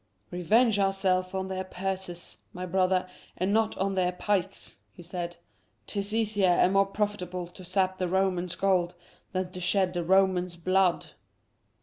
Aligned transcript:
"Revenge 0.31 0.79
ourselves 0.79 1.31
on 1.35 1.47
their 1.47 1.63
purses, 1.63 2.37
my 2.53 2.65
brother, 2.65 3.07
and 3.37 3.53
not 3.53 3.77
on 3.77 3.93
their 3.93 4.11
pikes," 4.11 4.77
he 4.91 5.03
said. 5.03 5.37
"'T 5.85 5.99
is 5.99 6.11
easier 6.11 6.49
and 6.49 6.73
more 6.73 6.87
profitable 6.87 7.45
to 7.45 7.63
sap 7.63 7.99
the 7.99 8.07
Roman's 8.07 8.55
gold 8.55 8.95
than 9.31 9.51
to 9.51 9.59
shed 9.59 9.93
the 9.93 10.03
Roman's 10.03 10.55
blood." 10.55 11.11